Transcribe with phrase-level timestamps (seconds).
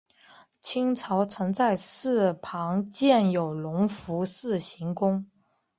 [0.63, 5.27] 清朝曾在寺旁建有隆福寺行宫。